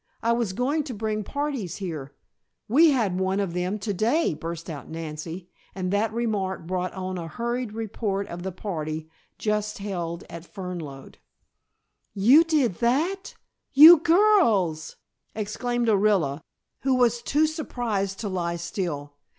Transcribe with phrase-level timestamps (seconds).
[0.23, 2.15] I was going to bring parties here"
[2.67, 7.19] "We had one of them to day," burst out Nancy, and that remark brought on
[7.19, 11.19] a hurried report of the party just held at Fernlode.
[12.15, 13.35] "You did that!
[13.73, 14.95] You girls!"
[15.35, 16.41] exclaimed Orilla,
[16.79, 19.13] who was too surprised to lie still.